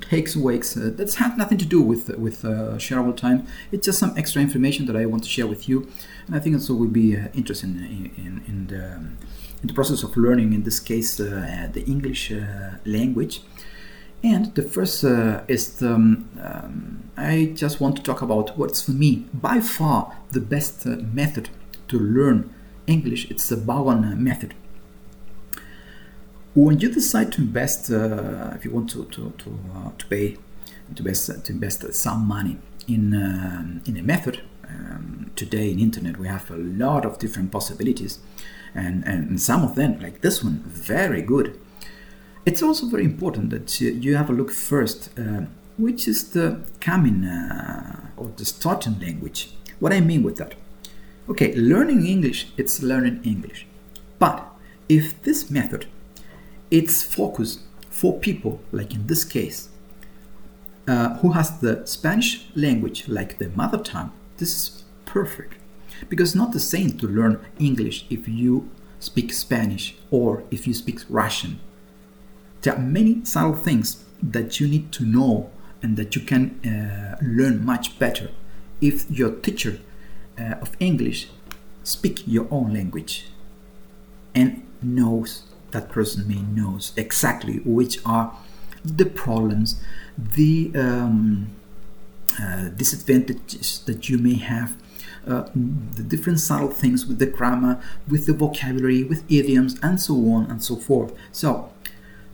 takes 0.00 0.34
awakes 0.34 0.76
uh, 0.76 0.90
that's 0.94 1.16
had 1.16 1.36
nothing 1.36 1.58
to 1.58 1.64
do 1.64 1.80
with 1.80 2.08
with 2.18 2.44
uh, 2.44 2.76
shareable 2.78 3.16
time. 3.16 3.46
It's 3.72 3.86
just 3.86 3.98
some 3.98 4.14
extra 4.16 4.40
information 4.42 4.86
that 4.86 4.96
i 4.96 5.04
want 5.06 5.22
to 5.24 5.28
share 5.28 5.46
with 5.46 5.68
you 5.68 5.88
and 6.26 6.36
i 6.36 6.38
think 6.38 6.54
also 6.54 6.74
will 6.74 6.94
be 7.02 7.16
uh, 7.16 7.28
interesting 7.34 7.70
in, 7.76 8.12
in, 8.24 8.42
in, 8.46 8.66
the, 8.68 8.94
um, 8.96 9.18
in 9.62 9.68
the 9.68 9.74
process 9.74 10.02
of 10.02 10.16
learning 10.16 10.52
in 10.52 10.62
this 10.62 10.80
case 10.80 11.20
uh, 11.20 11.68
the 11.72 11.84
english 11.84 12.32
uh, 12.32 12.76
language. 12.84 13.42
And 14.22 14.54
the 14.54 14.62
first 14.62 15.02
uh, 15.02 15.44
is 15.48 15.78
the, 15.78 15.94
um, 15.94 16.28
um, 16.42 17.10
i 17.16 17.52
just 17.54 17.80
want 17.80 17.96
to 17.96 18.02
talk 18.02 18.20
about 18.22 18.56
what's 18.58 18.82
for 18.82 18.92
me 18.92 19.26
by 19.32 19.60
far 19.60 20.16
the 20.30 20.40
best 20.40 20.86
method 20.86 21.48
to 21.88 21.98
learn 21.98 22.52
english. 22.86 23.30
It's 23.30 23.48
the 23.48 23.56
Vaughan 23.56 24.22
method 24.22 24.54
when 26.54 26.80
you 26.80 26.88
decide 26.88 27.32
to 27.32 27.42
invest, 27.42 27.90
uh, 27.90 28.52
if 28.54 28.64
you 28.64 28.70
want 28.70 28.90
to 28.90 29.04
to 29.04 29.32
to, 29.38 29.58
uh, 29.74 29.90
to 29.98 30.06
pay 30.06 30.36
to 30.94 30.98
invest 30.98 31.44
to 31.44 31.52
invest 31.52 31.94
some 31.94 32.26
money 32.26 32.56
in 32.88 33.14
uh, 33.14 33.80
in 33.86 33.96
a 33.96 34.02
method, 34.02 34.40
um, 34.68 35.30
today 35.36 35.70
in 35.70 35.78
internet 35.78 36.18
we 36.18 36.26
have 36.26 36.50
a 36.50 36.56
lot 36.56 37.04
of 37.04 37.18
different 37.18 37.52
possibilities, 37.52 38.18
and 38.74 39.04
and 39.06 39.40
some 39.40 39.62
of 39.62 39.74
them 39.74 40.00
like 40.00 40.20
this 40.20 40.42
one 40.42 40.62
very 40.66 41.22
good. 41.22 41.58
It's 42.46 42.62
also 42.62 42.86
very 42.86 43.04
important 43.04 43.50
that 43.50 43.80
you 43.80 44.16
have 44.16 44.30
a 44.30 44.32
look 44.32 44.50
first, 44.50 45.10
uh, 45.18 45.42
which 45.76 46.08
is 46.08 46.30
the 46.30 46.60
coming 46.80 47.24
uh, 47.24 48.10
or 48.16 48.32
the 48.36 48.44
starting 48.44 48.98
language. 48.98 49.52
What 49.78 49.92
I 49.92 50.00
mean 50.00 50.22
with 50.22 50.36
that? 50.36 50.54
Okay, 51.28 51.54
learning 51.54 52.06
English, 52.06 52.48
it's 52.56 52.82
learning 52.82 53.20
English, 53.24 53.66
but 54.18 54.46
if 54.88 55.22
this 55.22 55.50
method 55.50 55.86
it's 56.70 57.02
focused 57.02 57.60
for 57.88 58.18
people, 58.18 58.60
like 58.72 58.94
in 58.94 59.06
this 59.06 59.24
case, 59.24 59.68
uh, 60.86 61.16
who 61.18 61.32
has 61.32 61.58
the 61.60 61.84
Spanish 61.86 62.46
language 62.54 63.08
like 63.08 63.38
their 63.38 63.50
mother 63.50 63.78
tongue. 63.78 64.12
This 64.38 64.54
is 64.54 64.84
perfect 65.04 65.54
because 66.08 66.34
not 66.34 66.52
the 66.52 66.60
same 66.60 66.96
to 66.98 67.06
learn 67.06 67.44
English 67.58 68.06
if 68.10 68.28
you 68.28 68.70
speak 69.00 69.32
Spanish 69.32 69.94
or 70.10 70.44
if 70.50 70.66
you 70.66 70.74
speak 70.74 71.00
Russian. 71.08 71.58
There 72.62 72.74
are 72.74 72.78
many 72.78 73.24
subtle 73.24 73.54
things 73.54 74.04
that 74.22 74.60
you 74.60 74.68
need 74.68 74.92
to 74.92 75.04
know 75.04 75.50
and 75.82 75.96
that 75.96 76.14
you 76.14 76.22
can 76.22 76.60
uh, 76.64 77.16
learn 77.22 77.64
much 77.64 77.98
better 77.98 78.30
if 78.80 79.10
your 79.10 79.30
teacher 79.30 79.78
uh, 80.38 80.54
of 80.60 80.76
English 80.78 81.28
speak 81.82 82.22
your 82.26 82.46
own 82.50 82.72
language 82.72 83.26
and 84.34 84.62
knows 84.82 85.44
that 85.72 85.88
person 85.88 86.26
may 86.26 86.40
knows 86.40 86.92
exactly 86.96 87.58
which 87.64 87.98
are 88.04 88.36
the 88.84 89.04
problems, 89.04 89.80
the 90.16 90.70
um, 90.74 91.50
uh, 92.40 92.68
disadvantages 92.68 93.82
that 93.86 94.08
you 94.08 94.18
may 94.18 94.34
have, 94.34 94.76
uh, 95.26 95.44
the 95.52 96.02
different 96.02 96.40
subtle 96.40 96.70
things 96.70 97.06
with 97.06 97.18
the 97.18 97.26
grammar, 97.26 97.80
with 98.08 98.26
the 98.26 98.32
vocabulary, 98.32 99.04
with 99.04 99.30
idioms, 99.30 99.78
and 99.82 100.00
so 100.00 100.14
on 100.30 100.46
and 100.50 100.62
so 100.62 100.76
forth. 100.76 101.12
So, 101.32 101.70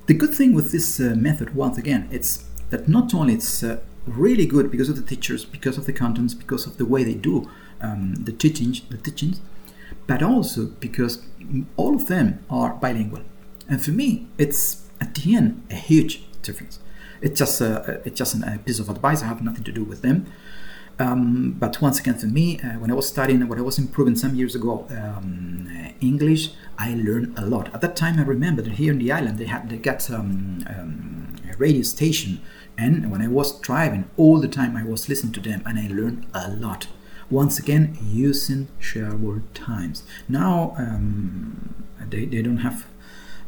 the 0.07 0.14
good 0.14 0.33
thing 0.33 0.55
with 0.55 0.71
this 0.71 1.00
uh, 1.00 1.14
method, 1.16 1.55
once 1.55 1.78
again, 1.78 2.09
it's 2.12 2.45
that 2.71 2.88
not 2.88 3.12
only 3.14 3.35
it's 3.35 3.62
uh, 3.62 3.81
really 4.07 4.47
good 4.47 4.71
because 4.71 4.88
of 4.88 4.97
the 4.97 5.02
teachers, 5.02 5.45
because 5.45 5.76
of 5.78 5.87
the 5.87 5.93
contents, 5.93 6.35
because 6.35 6.66
of 6.66 6.76
the 6.76 6.85
way 6.85 7.02
they 7.02 7.14
do 7.14 7.50
um, 7.81 8.14
the 8.14 8.33
teachings, 8.33 8.81
the 8.88 8.97
teachings, 8.97 9.40
but 10.07 10.23
also 10.23 10.67
because 10.67 11.23
all 11.77 11.95
of 11.95 12.09
them 12.09 12.45
are 12.49 12.75
bilingual. 12.75 13.23
And 13.69 13.83
for 13.83 13.91
me, 13.91 14.29
it's 14.39 14.87
at 15.01 15.15
the 15.15 15.37
end 15.37 15.67
a 15.71 15.75
huge 15.75 16.23
difference. 16.43 16.79
It's 17.21 17.39
just 17.39 17.61
a, 17.61 18.01
it's 18.05 18.17
just 18.17 18.35
a 18.35 18.61
piece 18.65 18.79
of 18.79 18.89
advice. 18.89 19.23
I 19.23 19.27
have 19.27 19.43
nothing 19.43 19.65
to 19.65 19.73
do 19.73 19.85
with 19.85 20.03
them. 20.03 20.27
Um, 20.99 21.57
but 21.59 21.83
once 21.83 22.01
again, 22.01 22.15
for 22.15 22.27
me, 22.27 22.59
uh, 22.61 22.79
when 22.79 22.91
I 22.91 22.95
was 22.95 23.07
studying, 23.07 23.47
when 23.49 23.59
I 23.59 23.63
was 23.63 23.79
improving 23.79 24.17
some 24.17 24.35
years 24.35 24.55
ago 24.55 24.87
um, 24.91 25.69
English, 26.01 26.51
I 26.79 26.95
learned 26.95 27.39
a 27.39 27.45
lot. 27.45 27.75
At 27.75 27.83
that 27.83 27.97
time, 27.97 28.19
I 28.19 28.23
remember 28.23 28.63
that 28.63 28.75
here 28.75 28.93
in 28.93 28.99
the 28.99 29.13
island 29.13 29.39
they 29.39 29.45
had 29.47 29.69
they 29.69 29.77
got 29.77 30.11
um, 30.11 30.65
um 30.69 31.37
a 31.53 31.57
radio 31.59 31.83
station, 31.83 32.41
and 32.79 33.11
when 33.11 33.21
I 33.21 33.29
was 33.29 33.61
driving, 33.61 34.09
all 34.17 34.41
the 34.41 34.49
time 34.49 34.77
I 34.77 34.85
was 34.85 35.09
listening 35.09 35.33
to 35.35 35.41
them, 35.41 35.63
and 35.67 35.79
I 35.79 35.89
learned 35.89 36.27
a 36.33 36.51
lot. 36.51 36.87
Once 37.30 37.59
again, 37.59 37.97
using 38.02 38.68
shareable 38.80 39.42
Times. 39.54 40.04
Now 40.28 40.75
um, 40.78 41.85
they, 42.09 42.25
they 42.25 42.42
don't 42.42 42.59
have 42.59 42.87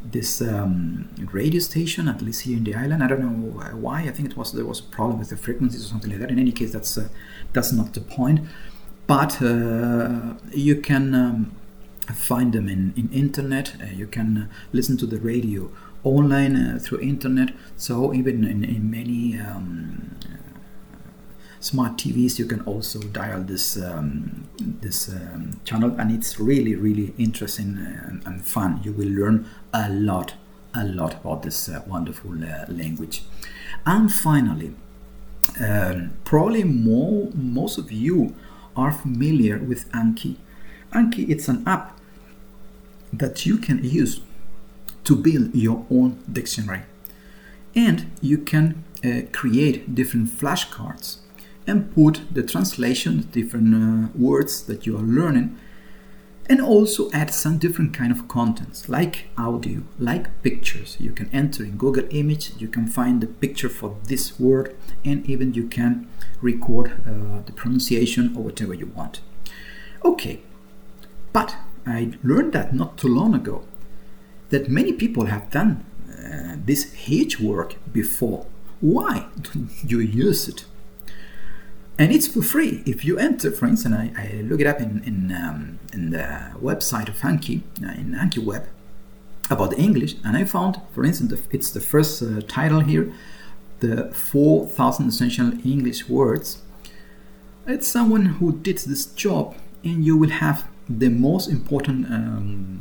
this 0.02 0.40
um, 0.40 1.08
radio 1.32 1.60
station, 1.60 2.08
at 2.08 2.22
least 2.22 2.42
here 2.42 2.56
in 2.56 2.64
the 2.64 2.74
island. 2.74 3.02
I 3.02 3.08
don't 3.08 3.20
know 3.20 3.76
why. 3.76 4.02
I 4.02 4.10
think 4.10 4.30
it 4.30 4.36
was 4.36 4.52
there 4.52 4.64
was 4.64 4.80
a 4.80 4.84
problem 4.84 5.18
with 5.18 5.30
the 5.30 5.36
frequencies 5.36 5.84
or 5.84 5.88
something 5.88 6.10
like 6.10 6.20
that. 6.20 6.30
In 6.30 6.38
any 6.38 6.52
case, 6.52 6.72
that's 6.72 6.96
uh, 6.96 7.08
that's 7.52 7.72
not 7.72 7.94
the 7.94 8.00
point. 8.00 8.40
But 9.06 9.40
uh, 9.40 10.34
you 10.52 10.76
can 10.80 11.14
um, 11.14 11.52
find 12.14 12.52
them 12.52 12.68
in 12.68 12.92
in 12.96 13.10
internet. 13.12 13.74
Uh, 13.80 13.86
you 13.86 14.06
can 14.06 14.38
uh, 14.38 14.46
listen 14.72 14.96
to 14.98 15.06
the 15.06 15.18
radio 15.18 15.70
online 16.04 16.56
uh, 16.56 16.78
through 16.80 17.00
internet. 17.00 17.52
So 17.76 18.14
even 18.14 18.44
in, 18.44 18.64
in 18.64 18.90
many 18.90 19.38
um, 19.38 20.16
smart 21.60 21.96
TVs, 21.96 22.38
you 22.38 22.46
can 22.46 22.60
also 22.62 23.00
dial 23.00 23.42
this 23.42 23.76
um, 23.76 24.48
this 24.58 25.08
um, 25.08 25.60
channel, 25.64 25.94
and 25.98 26.10
it's 26.10 26.38
really 26.38 26.74
really 26.74 27.14
interesting 27.18 27.76
and, 27.78 28.22
and, 28.26 28.46
fun. 28.46 28.80
You 28.84 28.92
will 28.92 29.08
learn 29.08 29.46
a 29.72 29.88
lot, 29.88 30.34
a 30.74 30.84
lot 30.84 31.14
about 31.14 31.42
this 31.42 31.68
uh, 31.68 31.82
wonderful 31.86 32.32
uh, 32.32 32.66
language. 32.68 33.22
And 33.84 34.12
finally, 34.12 34.74
um, 35.60 36.12
probably 36.24 36.64
more 36.64 37.30
most 37.34 37.78
of 37.78 37.90
you 37.90 38.34
are 38.76 38.92
familiar 38.92 39.58
with 39.58 39.90
Anki. 39.92 40.36
Anki 40.92 41.28
it's 41.28 41.48
an 41.48 41.66
app 41.66 41.98
that 43.12 43.46
you 43.46 43.58
can 43.58 43.82
use 43.82 44.20
to 45.04 45.16
build 45.16 45.54
your 45.54 45.86
own 45.90 46.22
dictionary, 46.30 46.82
and 47.74 48.10
you 48.20 48.38
can 48.38 48.84
uh, 49.04 49.22
create 49.32 49.94
different 49.94 50.28
flashcards 50.28 51.18
and 51.68 51.94
put 51.94 52.22
the 52.32 52.42
translation, 52.42 53.28
different 53.30 53.74
uh, 53.74 54.08
words 54.18 54.62
that 54.62 54.86
you 54.86 54.96
are 54.96 55.02
learning, 55.02 55.56
and 56.48 56.62
also 56.62 57.10
add 57.12 57.32
some 57.32 57.58
different 57.58 57.92
kind 57.92 58.10
of 58.10 58.26
contents 58.26 58.88
like 58.88 59.26
audio, 59.36 59.82
like 59.98 60.42
pictures. 60.42 60.96
You 60.98 61.12
can 61.12 61.28
enter 61.30 61.62
in 61.62 61.76
Google 61.76 62.06
Image, 62.10 62.52
you 62.58 62.68
can 62.68 62.86
find 62.86 63.20
the 63.20 63.26
picture 63.26 63.68
for 63.68 63.96
this 64.04 64.40
word, 64.40 64.74
and 65.04 65.28
even 65.28 65.52
you 65.52 65.68
can 65.68 66.08
record 66.40 66.92
uh, 67.06 67.42
the 67.44 67.52
pronunciation 67.52 68.34
or 68.34 68.44
whatever 68.44 68.72
you 68.72 68.86
want. 68.86 69.20
Okay, 70.02 70.40
but 71.34 71.54
I 71.86 72.12
learned 72.22 72.54
that 72.54 72.74
not 72.74 72.96
too 72.96 73.08
long 73.08 73.34
ago 73.34 73.64
that 74.48 74.70
many 74.70 74.92
people 74.94 75.26
have 75.26 75.50
done 75.50 75.84
uh, 76.08 76.56
this 76.64 76.94
huge 76.94 77.38
work 77.38 77.76
before. 77.92 78.46
Why 78.80 79.26
don't 79.42 79.70
you 79.84 80.00
use 80.00 80.48
it? 80.48 80.64
And 81.98 82.12
it's 82.12 82.28
for 82.28 82.42
free. 82.42 82.82
If 82.86 83.04
you 83.04 83.18
enter 83.18 83.50
for 83.50 83.66
instance 83.66 83.94
i, 83.94 84.12
I 84.16 84.42
look 84.42 84.60
it 84.60 84.66
up 84.66 84.80
in 84.80 85.02
in, 85.04 85.32
um, 85.32 85.78
in 85.92 86.10
the 86.10 86.52
website 86.60 87.08
of 87.08 87.16
Anki 87.20 87.62
uh, 87.82 87.92
in 87.92 88.12
Anki 88.12 88.42
web 88.44 88.68
about 89.50 89.78
english 89.78 90.14
and 90.24 90.36
i 90.36 90.44
found 90.44 90.78
for 90.92 91.06
instance 91.06 91.32
it's 91.50 91.70
the 91.70 91.80
first 91.80 92.22
uh, 92.22 92.42
title 92.42 92.80
here 92.80 93.10
the 93.80 94.12
4000 94.12 95.08
essential 95.08 95.52
english 95.64 96.08
words. 96.08 96.62
It's 97.66 97.86
someone 97.86 98.26
who 98.38 98.52
did 98.52 98.78
this 98.78 99.06
job 99.06 99.54
and 99.84 100.04
you 100.04 100.16
will 100.16 100.30
have 100.30 100.66
the 100.88 101.10
most 101.10 101.48
important 101.48 102.06
um, 102.06 102.80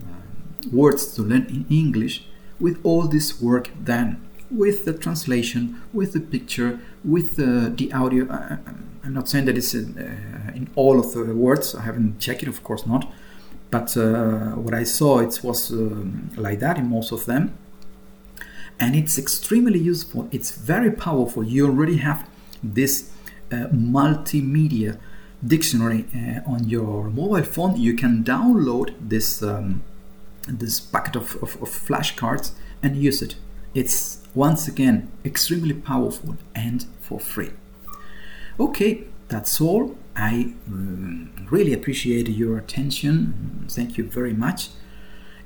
words 0.71 1.13
to 1.15 1.21
learn 1.21 1.45
in 1.47 1.65
english 1.69 2.25
with 2.59 2.79
all 2.83 3.07
this 3.07 3.41
work 3.41 3.69
done 3.83 4.26
with 4.49 4.85
the 4.85 4.93
translation 4.93 5.81
with 5.93 6.13
the 6.13 6.19
picture 6.19 6.79
with 7.03 7.35
the, 7.35 7.73
the 7.75 7.91
audio 7.93 8.25
uh, 8.29 8.57
uh 8.67 8.73
I'm 9.07 9.13
not 9.13 9.29
saying 9.29 9.45
that 9.45 9.57
it's 9.57 9.73
in, 9.73 9.97
uh, 9.97 10.51
in 10.53 10.69
all 10.75 10.99
of 10.99 11.13
the 11.13 11.33
words. 11.33 11.73
I 11.73 11.83
haven't 11.83 12.19
checked 12.19 12.43
it, 12.43 12.49
of 12.49 12.61
course 12.61 12.85
not. 12.85 13.09
But 13.71 13.95
uh, 13.95 14.51
what 14.55 14.73
I 14.73 14.83
saw, 14.83 15.19
it 15.19 15.39
was 15.43 15.71
um, 15.71 16.29
like 16.35 16.59
that 16.59 16.77
in 16.77 16.89
most 16.89 17.13
of 17.13 17.25
them. 17.25 17.57
And 18.77 18.97
it's 18.97 19.17
extremely 19.17 19.79
useful. 19.79 20.27
It's 20.33 20.51
very 20.51 20.91
powerful. 20.91 21.41
You 21.45 21.67
already 21.67 21.97
have 21.97 22.29
this 22.61 23.09
uh, 23.49 23.67
multimedia 23.71 24.99
dictionary 25.45 26.05
uh, 26.13 26.51
on 26.51 26.67
your 26.67 27.09
mobile 27.09 27.43
phone. 27.43 27.77
You 27.77 27.93
can 27.93 28.25
download 28.25 28.93
this 28.99 29.41
um, 29.41 29.83
this 30.47 30.79
packet 30.81 31.15
of, 31.15 31.35
of, 31.41 31.61
of 31.61 31.69
flashcards 31.69 32.51
and 32.83 32.97
use 32.97 33.21
it. 33.21 33.35
It's 33.73 34.26
once 34.37 34.67
again 34.67 35.11
extremely 35.25 35.73
powerful 35.73 36.35
and 36.53 36.85
for 37.01 37.19
free. 37.19 37.51
Okay, 38.59 39.03
that's 39.27 39.59
all. 39.59 39.97
I 40.15 40.53
um, 40.67 41.31
really 41.49 41.73
appreciate 41.73 42.27
your 42.29 42.57
attention. 42.57 43.65
Thank 43.69 43.97
you 43.97 44.03
very 44.03 44.33
much. 44.33 44.69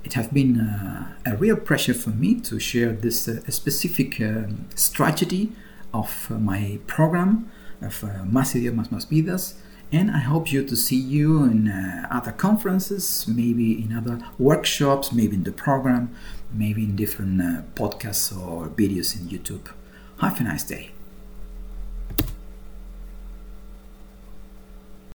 It 0.04 0.14
has 0.14 0.28
been 0.28 0.60
uh, 0.60 1.14
a 1.26 1.38
real 1.38 1.56
pleasure 1.56 1.94
for 1.94 2.10
me 2.10 2.40
to 2.42 2.60
share 2.60 2.92
this 2.92 3.28
uh, 3.28 3.40
specific 3.50 4.20
uh, 4.20 4.44
strategy 4.76 5.52
of 5.94 6.28
uh, 6.30 6.36
my 6.36 6.80
program 6.88 7.50
of 7.82 8.04
uh, 8.04 8.08
Más 8.26 8.56
Idiomas 8.56 8.90
Más 8.90 9.08
Vidas. 9.08 9.56
And 9.94 10.10
I 10.10 10.20
hope 10.20 10.54
you 10.54 10.64
to 10.64 10.76
see 10.76 10.96
you 10.96 11.44
in 11.44 11.68
uh, 11.68 12.08
other 12.10 12.32
conferences, 12.32 13.28
maybe 13.28 13.84
in 13.84 13.96
other 13.96 14.20
workshops, 14.40 15.12
maybe 15.12 15.36
in 15.36 15.44
the 15.44 15.52
program, 15.52 16.16
maybe 16.54 16.84
in 16.84 16.96
different 16.96 17.42
uh, 17.42 17.62
podcasts 17.76 18.36
or 18.36 18.68
videos 18.68 19.16
in 19.20 19.28
YouTube. 19.28 19.72
Have 20.20 20.40
a 20.40 20.44
nice 20.44 20.64
day. 20.64 20.92